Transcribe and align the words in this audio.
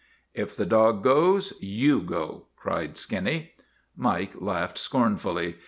If 0.33 0.55
the 0.55 0.65
dog 0.65 1.03
goes, 1.03 1.53
you 1.59 2.01
go!" 2.01 2.45
cried 2.57 2.97
Skinny. 2.97 3.51
Mike 3.95 4.33
laughed 4.41 4.79
scornfully. 4.79 5.57